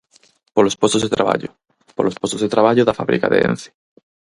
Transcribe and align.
Polos 0.55 0.77
postos 0.81 1.03
de 1.03 1.13
traballo; 1.15 1.49
polos 1.95 2.15
postos 2.21 2.41
de 2.43 2.51
traballo 2.55 2.83
da 2.87 2.97
fábrica 2.99 3.27
de 3.29 3.39
Ence. 3.49 3.69